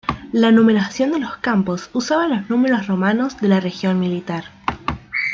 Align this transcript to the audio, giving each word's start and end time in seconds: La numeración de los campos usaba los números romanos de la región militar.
La 0.31 0.51
numeración 0.51 1.11
de 1.11 1.19
los 1.19 1.37
campos 1.37 1.91
usaba 1.93 2.27
los 2.27 2.49
números 2.49 2.87
romanos 2.87 3.39
de 3.39 3.49
la 3.49 3.59
región 3.59 3.99
militar. 3.99 4.45